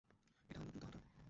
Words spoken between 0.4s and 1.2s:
এটা হলো দ্রুত হাটা।